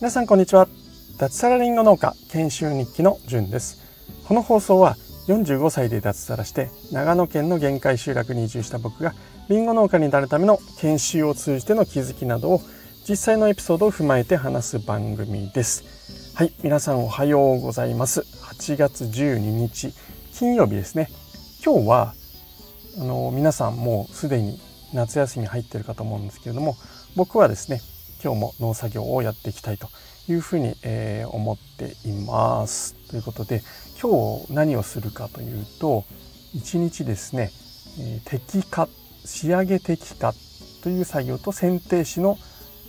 [0.00, 0.68] 皆さんこんにちは。
[1.18, 3.82] 脱サラリンゴ農家研修日記のじゅんです。
[4.28, 9.12] この放送は45歳で脱サラして長野県の限界集落に移住した僕が
[9.48, 12.60] リンゴ農家になるための研修を通じての気づきなどを
[13.08, 16.32] 実際のエピソードを踏まえて話す番組です。
[16.36, 18.20] はい皆さんおはようございます。
[18.20, 19.92] 8月12日
[20.32, 21.10] 金曜日ですね。
[21.64, 22.14] 今日は
[22.98, 24.60] あの皆さんもうすでに
[24.92, 26.76] 夏休み入ってるかと思うんですけれども
[27.16, 27.80] 僕はですね
[28.22, 29.88] 今日も農作業をやっていきたいと
[30.28, 32.94] いうふうに、えー、思っています。
[33.08, 33.62] ということで
[34.00, 36.04] 今日何をするかというと
[36.54, 37.50] 一日ですね、
[37.98, 38.88] えー、摘果
[39.24, 40.34] 仕上げ摘果
[40.82, 42.38] という作業と剪定紙の、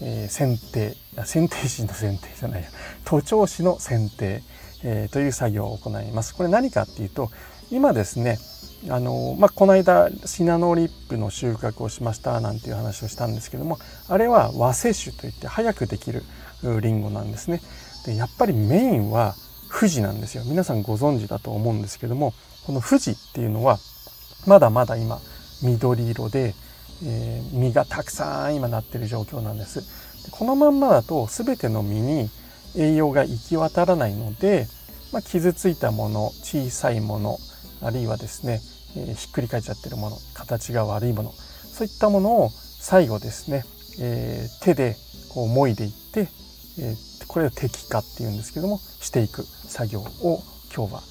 [0.00, 2.68] えー、剪定剪定紙の剪定じゃないや
[3.04, 4.42] 徒長紙の剪定、
[4.84, 6.34] えー、という作業を行います。
[6.34, 7.30] これ何かっていうと
[7.70, 8.38] 今ですね
[8.88, 16.24] あのまあ、この間シナノリップの収穫をしましたなんていう話をしたんですけどもあれは和製種といって早くできる
[16.80, 17.60] リンゴなんですね。
[18.06, 19.34] でやっぱりメインは
[19.70, 20.42] 富士なんですよ。
[20.44, 22.34] 皆さんご存知だと思うんですけども
[22.66, 23.78] この富士っていうのは
[24.46, 25.20] まだまだ今
[25.62, 26.54] 緑色で、
[27.04, 29.82] えー、実がたくさん今なってる状況なんです。
[30.32, 32.30] このまんまだと全ての実に
[32.76, 34.66] 栄養が行き渡らないので、
[35.12, 37.38] まあ、傷ついたもの小さいもの
[37.80, 38.60] あるいはですね
[38.96, 43.64] えひっくり返っちゃってるもの形が悪いものそういったものを最後ですね、
[44.00, 44.96] え、手で
[45.30, 46.28] こうもいでいって、
[46.78, 50.42] え、これを摘果っていうんですけどもしていく作業を
[50.74, 51.02] 今日は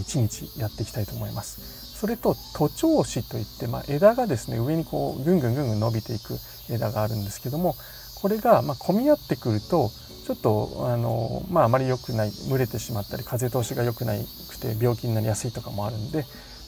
[0.00, 1.86] 一日やっていきたいと思います。
[1.96, 6.38] それと徒長枝といって、まあ、枝がですね上にこうぐんぐんぐんぐん伸びていく
[6.70, 7.74] 枝があるんですけども
[8.20, 9.90] これがまあ混み合ってくると
[10.26, 14.12] ちょっとあの、まあ、あまり良くない蒸れてしまったり風通しが良くな
[14.50, 16.26] くて病気になりやすいとかもあるんで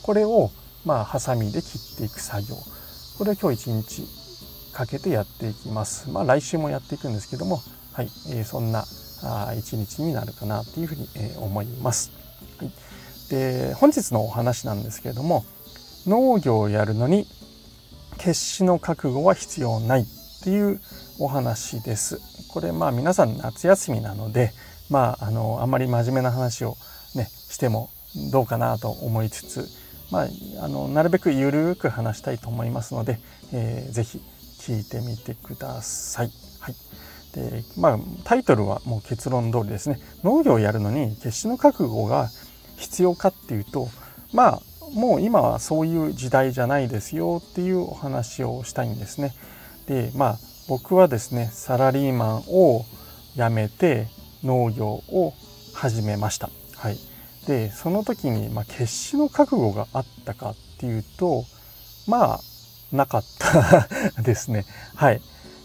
[0.08, 0.50] これを
[0.86, 2.56] まあハサミで切っていく作業。
[3.18, 6.08] これを今日一日かけてやっていきます。
[6.08, 7.60] まあ来週もやっていくんですけども
[7.92, 8.86] はい、えー、そんな
[9.58, 12.10] 一日になるかなというふうに、えー、思います、
[12.56, 12.70] はい、
[13.28, 15.44] で本日のお話なんですけれども
[16.06, 17.26] 農業をやるのに
[18.16, 20.06] 決死の覚悟は必要ないっ
[20.42, 20.80] ていう
[21.18, 22.18] お話です。
[22.48, 24.52] これまあ皆さん夏休みなので
[24.88, 26.78] まああのあんまり真面目な話を
[27.14, 27.90] ねしても
[28.32, 30.28] どうかなと思いつつまあ、
[30.64, 33.18] あのなるべくゆるく話したいと思いますので、
[33.52, 34.20] えー、ぜひ
[34.58, 36.30] 聞いてみてください。
[36.60, 36.74] はい
[37.34, 42.30] でまあ、タイトルはもう結論通りですね農業をやるのに決死の覚悟が
[42.78, 43.88] 必要かっていうと
[44.32, 44.60] まあ
[44.94, 49.34] もう今はそういう時代じゃないですよっていうお話をしたいんですね。
[49.86, 50.38] でまあ
[50.68, 52.84] 僕はですねサラリーマンを
[53.36, 54.06] 辞めて
[54.42, 55.34] 農業を
[55.74, 56.50] 始めました。
[56.76, 56.98] はい、
[57.48, 61.44] でその時に、まあ、決死の覚悟があったかっていうと
[62.06, 62.40] まあ
[62.92, 63.88] なかった
[64.22, 64.64] ですね。
[64.94, 65.20] はい。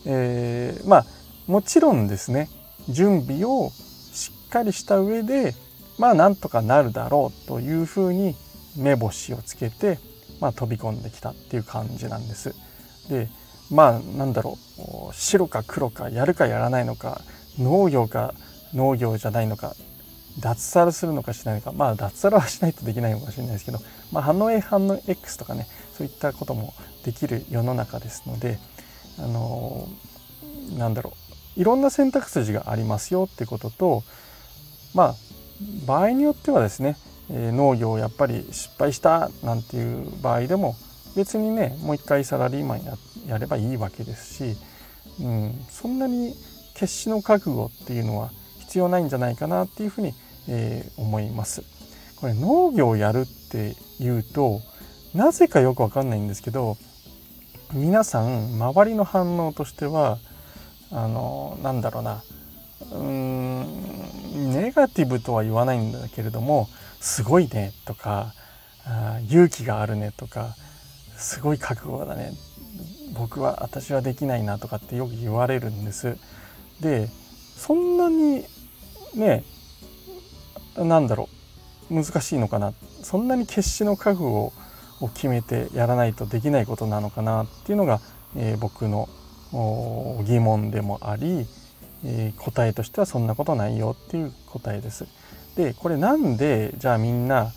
[0.05, 1.05] えー、まあ
[1.45, 2.49] もちろんですね
[2.89, 3.71] 準備を
[4.13, 5.55] しっかりした上で
[5.97, 8.35] まあなんとかなるだろうというふうに
[8.77, 9.99] 目星をつけて、
[10.39, 12.55] まあ、飛び込んできたっていう感じなんです。
[13.09, 13.29] で
[13.69, 17.21] まあなんだろう白か黒かやるかやらないのか
[17.59, 18.33] 農業か
[18.73, 19.75] 農業じゃないのか
[20.39, 21.71] 脱サラするのかしないのか。
[21.71, 23.79] まあ脱サラはしないとできないのかもしれないですけど、
[24.11, 25.67] まあ、反応 A 反応 X とかね
[25.97, 26.73] そういったことも
[27.05, 28.59] できる世の中ですので
[29.19, 31.23] あのー、なんだろう。
[31.55, 34.03] いろんな選択肢がありますよってことと
[34.93, 35.15] まあ
[35.85, 36.97] 場合によってはですね、
[37.29, 40.75] えー、農業をやっぱり失敗したなんていう場合でも
[41.15, 42.95] 別にねもう一回サラリーマンや
[43.27, 44.57] やればいいわけですし、
[45.21, 46.33] うん、そんなに
[46.73, 48.31] 決死の覚悟っていうのは
[48.73, 50.13] 必要ないんじゃないかなっていうふうに
[50.47, 51.63] えー、思います。
[52.17, 54.61] これ農業をやるっていうと
[55.13, 56.77] なぜかよくわかんないんですけど
[57.73, 60.19] 皆さん周りの反応としては
[60.91, 62.23] あのなんだろうな
[62.91, 66.69] うーんネガティブとは言わないんだけれども
[67.01, 68.33] すごいねとか
[68.85, 70.55] あ勇気があるねとか
[71.17, 72.31] すごい覚悟だね
[73.13, 76.17] 僕は私はできないなとかってよく言われるんです。
[76.79, 77.09] で
[77.57, 78.45] そんなに
[79.15, 79.43] ね
[80.77, 81.29] なんだろ
[81.91, 82.73] う難しいのかな
[83.03, 84.53] そんなに決死の覚悟
[85.01, 87.99] を決めてやらないとできないことなのかなっていうのが、
[88.35, 89.09] えー、僕の
[90.25, 91.45] 疑問でもあり、
[92.05, 95.05] えー、答えとしてはそんなことないよっていう答えです。
[95.55, 97.51] でこれなんでじゃあみんな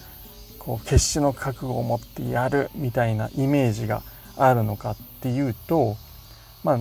[0.59, 4.03] こう決死の覚悟を持ってやるみたいなイメージが
[4.37, 5.97] あるのかっていうと
[6.63, 6.81] まあ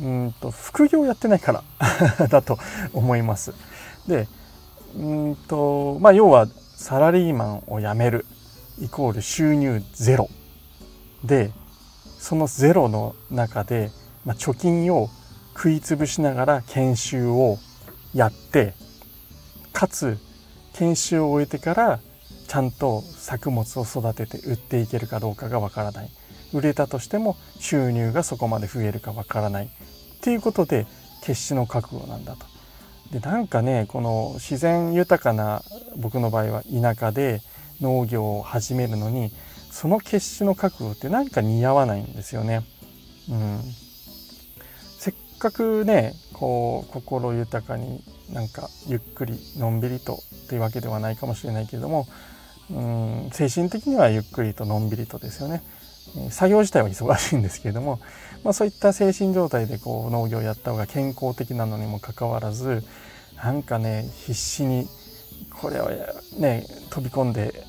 [0.00, 1.62] うんと副業やってないから
[2.28, 2.58] だと
[2.92, 3.52] 思います。
[4.06, 4.28] で
[4.96, 8.26] うんとまあ要はサラリーマンを辞める
[8.80, 10.28] イコール収入ゼロ。
[11.24, 11.52] で
[12.18, 13.90] そのゼロの中で、
[14.24, 15.08] まあ、貯金を
[15.54, 17.58] 食い潰しながら研修を
[18.14, 18.74] やって
[19.72, 20.18] かつ
[20.74, 22.00] 研修を終えてから
[22.48, 26.10] ちゃんと作物を育てて売っていけるかどうかがわからない。
[26.52, 29.66] 売れたとしても収入がそこまで増えるかわからない。
[29.66, 29.68] っ
[30.20, 30.86] ていうことで
[31.22, 32.46] 決死の覚悟なんだと。
[33.10, 35.62] でなんかねこの自然豊かな
[35.96, 37.40] 僕の場合は田舎で
[37.80, 39.32] 農業を始めるのに
[39.70, 42.64] その決死の覚悟ってなんか似合わないんですよね。
[43.30, 43.60] うん、
[44.98, 48.02] せっかくねこう心豊かに
[48.32, 52.06] なんかゆっくりのんびりとっていうわけではないかもしれないけれども
[52.70, 55.62] うん精神的にはゆっくりとのんびりとですよね。
[56.30, 58.00] 作業自体は忙しいんですけれども、
[58.44, 62.82] まあ、そういった精神状態でこう農業をやった方が健康的なのにもかかわらず
[63.36, 64.88] なんかね必死に
[65.60, 65.90] これを
[66.38, 67.64] ね飛び込んで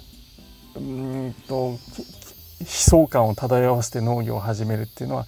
[0.75, 1.77] うんと
[2.59, 5.25] 悲壮感を漂わせて農業を始めるっていうのは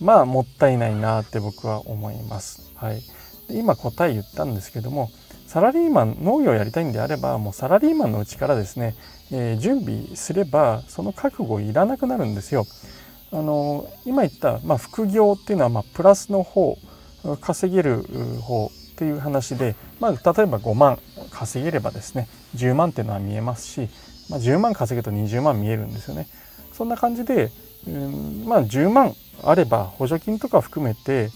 [0.00, 2.72] まあもったいないなって僕は思います。
[2.74, 3.02] はい、
[3.50, 5.10] 今答え言ったんですけども
[5.50, 8.94] サラリーマン農業をやりたいんであればもうサラリーマンのうちからですね、
[9.32, 12.68] えー、準備すればその覚悟いらなくなるんですよ。
[13.32, 16.78] あの今言った、まあ、副業っていうのはまあプラスの方
[17.40, 18.04] 稼げる
[18.40, 21.00] 方っていう話で、まあ、例えば5万
[21.32, 23.88] 稼げればですね10万っていうのは見えますし、
[24.28, 26.28] まあ、10万稼ぐと20万見えるんですよね。
[26.72, 27.50] そんな感じで、
[27.88, 31.30] うん、まあ10万あれば補助金とか含めて、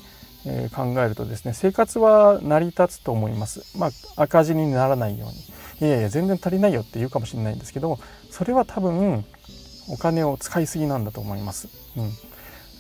[0.46, 3.79] え、考えるとですね生活は成り立つと思います。
[3.79, 5.88] まあ、赤字にならないように。
[5.88, 7.99] いやいや全然足りないよって言うかもしれないんですけど
[8.31, 9.25] それは多分
[9.88, 11.69] お金を使いすぎなんだと思います。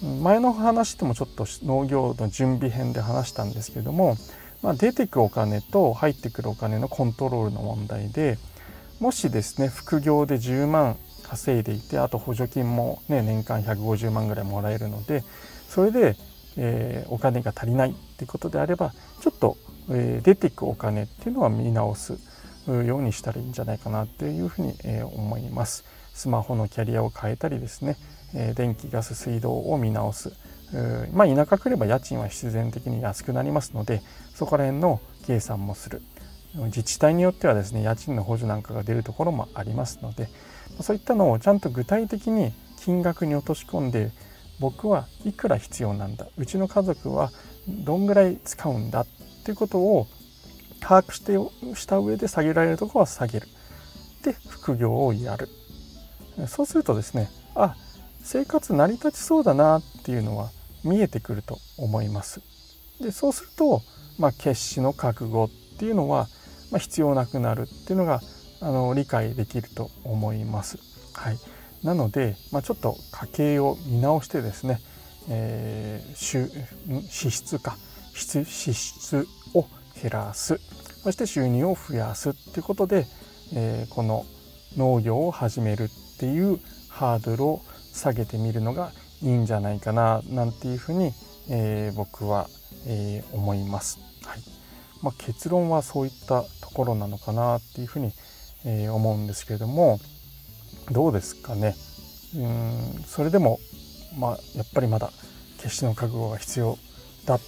[0.02, 4.16] うん、前の話でもちょっと農業の準備編で話したんですけども、
[4.62, 8.38] まあ、出てくお金と入ってくるお金のコントロールの問題で
[9.00, 15.24] もしですね副業で10万稼いでいてあと補助金も、ね、年間150万ぐらいもらえるので
[15.68, 16.16] それで、
[16.56, 19.56] えー、お金が足りないっていうことであればちょっと、
[19.90, 22.18] えー、出ていくお金っていうのは見直す
[22.66, 25.84] ようにしたらいいんじゃないかなっていうふうに、えー、思います。
[26.14, 27.96] スマホのキャリアを変えたりですね、
[28.34, 30.32] えー、電気ガス水道を見直す。
[31.12, 34.02] まあ田舎来れば家賃は必然的に安くなりますので
[34.34, 36.02] そこら辺の計算もする
[36.54, 40.28] 自治体によってはですね家賃の補助なんかが出るところもありますので
[40.80, 44.10] そういったのをちゃんと具体的に金額に落とし込んで
[44.64, 46.26] 僕はいくら必要なんだ？
[46.38, 47.30] うちの家族は
[47.68, 49.00] どんぐらい使うんだ？
[49.00, 49.06] っ
[49.44, 50.06] ていうことを
[50.80, 51.32] 把握して
[51.78, 53.48] した上で下げられるところは下げる。
[54.22, 55.50] で副業をやる。
[56.48, 57.76] そうするとですねあ
[58.22, 60.48] 生活成り立ちそうだなっていうのは
[60.82, 62.40] 見えてくると思います。
[63.02, 63.82] でそうすると、
[64.18, 66.28] まあ、決死の覚悟っていうのは、
[66.70, 68.22] まあ、必要なくなるっていうのが
[68.62, 70.78] あの理解できると思います。
[71.12, 71.38] はい、
[71.84, 74.80] なので、まあ、ちょっと家計を見直してですね、
[75.28, 77.76] えー、支出か
[78.14, 78.44] 支
[78.74, 79.66] 出を
[80.00, 80.58] 減らす
[81.02, 83.06] そして収入を増やすっていうことで、
[83.54, 84.24] えー、この
[84.76, 86.58] 農業を始めるっていう
[86.88, 88.90] ハードルを下げてみるのが
[89.22, 91.12] いいんじゃないかななんていうふうに、
[91.50, 92.48] えー、僕は、
[92.86, 93.98] えー、思います。
[94.24, 94.40] はい
[95.02, 98.12] まあ、結論はそういったところなのかなっていうふうに
[98.64, 100.00] え、思うんですけれども
[100.90, 101.74] どうですかね
[102.36, 103.58] うんそれでも
[104.18, 105.10] まあやっぱりまだ
[105.58, 106.78] 決死の覚悟が必要
[107.26, 107.40] だっ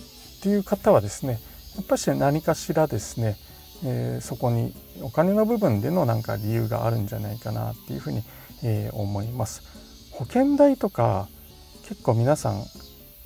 [0.43, 1.41] ていう方はですね
[1.77, 3.37] やっぱり何かしらですね、
[3.85, 4.73] えー、そこに
[5.03, 8.23] お金の部分でのなんか理由があるんじゃないかなっていうふうに、
[8.65, 9.63] えー、思います。
[10.13, 11.29] 保険代とか
[11.87, 12.65] 結構皆さん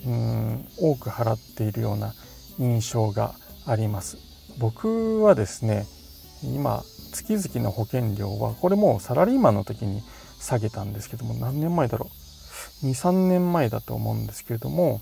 [0.06, 2.14] うん多く払っているような
[2.58, 3.34] 印象が
[3.66, 4.18] あります。
[4.58, 5.86] 僕はですね
[6.42, 10.02] 今月々の保険料はこれもうサラリーマンの時に
[10.40, 12.10] 下げたんですけども何年前だろ
[12.82, 12.86] う。
[12.86, 15.00] 23年前だと思うんですけれども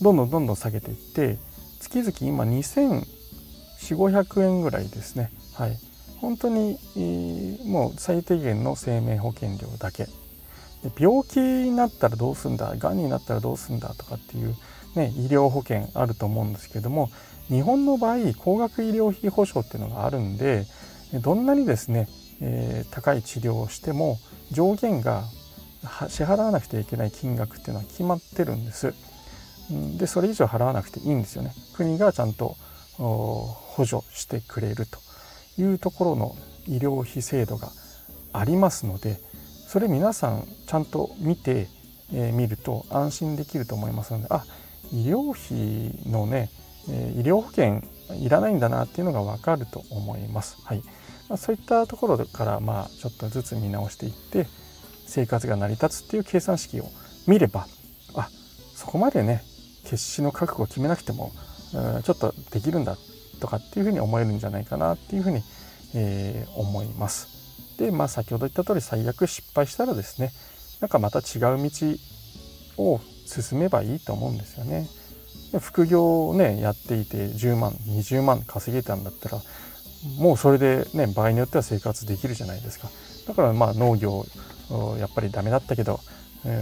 [0.00, 1.38] どんどんどんどん下げていって
[1.80, 5.30] 月々今2400500円ぐらいですね。
[5.54, 5.78] はい。
[6.20, 6.78] 本当に
[7.64, 10.06] もう最低限の生命保険料だけ。
[10.98, 14.56] 病気になったらどうすんだがんになったらどうすんだとかっていう、
[14.96, 17.08] ね、医療保険あると思うんですけども
[17.48, 20.64] 日本の場合高額医療費保証っていうのがあるんで
[21.20, 22.08] どんなにですね、
[22.40, 24.18] えー、高い治療をしても
[24.50, 25.24] 上限が
[26.08, 28.94] 支払わなくてはいけない金額っていうのは決まってるんです。
[29.98, 31.52] でそれ以上払わなくていいんですよね。
[31.74, 32.56] 国がちゃんと
[32.96, 34.98] 補助してくれると
[35.60, 37.70] いうところの医療費制度が
[38.32, 39.18] ありますので
[39.66, 41.68] それ皆さんちゃんと見て
[42.10, 44.44] み、えー、ると安心できると思いますのであ
[44.92, 46.50] 医療費のね、
[46.90, 47.82] えー、医療保険
[48.14, 50.58] いらないんだなっていうのが分かると思います。
[50.64, 50.82] はい
[51.28, 54.46] まあ、そういったところからまあちょっとずつ見直していって
[55.06, 56.84] 生活が成り立つっていう計算式を
[57.26, 57.66] 見れば
[58.14, 58.28] あ
[58.74, 59.42] そこまでね
[59.84, 61.32] 決死の覚悟を決めなくても
[62.04, 62.96] ちょっとできるんだ
[63.40, 65.42] とかっていうふうに思えるんじゃないかなっていうふうに、
[65.94, 67.28] えー、思います。
[67.78, 70.32] でまあ先ほど言った通り最悪失敗したらですね
[70.80, 71.70] なんかまた違う道
[72.78, 74.86] を進めばいいと思うんですよね。
[75.60, 79.42] 副業をねやっていて10万20万稼げたんだったら
[80.18, 82.88] もうそれでね場合によっては生活できるじゃないですか。
[83.26, 84.24] だからまあ農業
[84.98, 86.00] やっぱりダメだったけど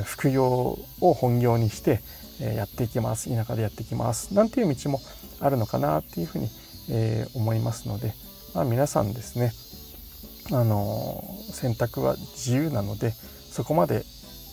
[0.05, 2.01] 副業を本業にして
[2.41, 3.35] やっていきます。
[3.35, 4.35] 田舎でやっていきます。
[4.35, 5.01] なんていう道も
[5.41, 6.51] あるのかなっていうふうに
[7.35, 8.13] 思いますので、
[8.55, 9.53] まあ、皆さんですね
[10.53, 14.05] あの選択は自由なのでそこまで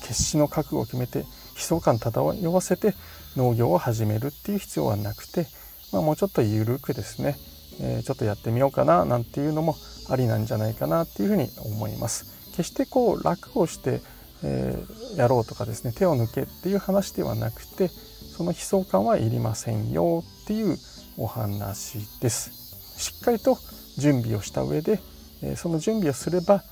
[0.03, 1.25] 決死の覚悟を決めて悲
[1.57, 2.93] 壮感漂わせて
[3.37, 5.45] 農業を始めるっていう必要はなくて、
[5.93, 7.37] まあ、もうちょっと緩くですね、
[7.79, 9.75] えー、ちょっとやってみようかななんていうのも
[10.09, 12.25] ありなんじゃないかなっていうふうに思います。
[12.51, 14.01] 決してこう楽をして、
[14.43, 17.89] えー、やろうとかですね手を抜けっていう話ではなくて
[18.35, 20.77] その悲壮感はいりませんよっていう
[21.17, 22.51] お話です。
[22.97, 23.57] しっかりと
[23.97, 24.99] 準備をした上で、
[25.43, 26.63] えその準備をすれば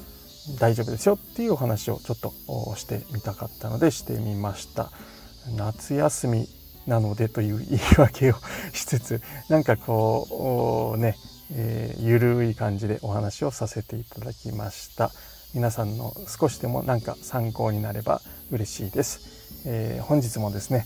[0.59, 2.33] 大丈夫ですよっていうお話をちょっと
[2.75, 4.91] してみたかったのでしてみました。
[5.55, 6.47] 夏休み
[6.87, 8.35] なのでという言い訳を
[8.73, 11.15] しつつなんかこうね、
[11.51, 15.11] えー、ゆるい感じでお話をさせていただきました。
[15.55, 18.19] 皆さんの少しでもなんか参考になれば
[18.51, 20.85] 嬉しいです、えー、本日もですね、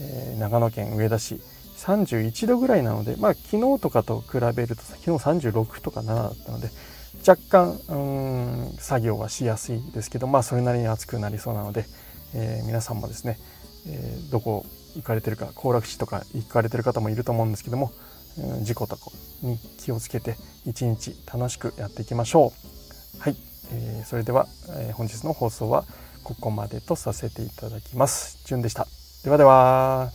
[0.00, 1.40] えー、長野県上田市
[1.76, 6.68] 31度ぐらいなのでまあ昨日とかと比べると昨日36とか7だったので
[7.26, 11.84] 若干うん作業はしやすいですけどまあそれなりに暑くなりそうなので、
[12.34, 13.38] え皆さんもですね
[13.86, 14.66] えー、どこ
[14.96, 17.92] 行かれてるか行楽地とか行かれてる方もいると思うんですけども、
[18.38, 19.10] うん、事故とか
[19.42, 22.52] に気をつけて一日楽しくやっていきましょ
[23.18, 23.36] うはい、
[23.72, 24.46] えー、それでは、
[24.78, 25.84] え、本日の放送は
[26.22, 28.38] ここまでとさせていただきます。
[28.44, 28.86] じゅんでした。
[29.24, 30.12] ではでは。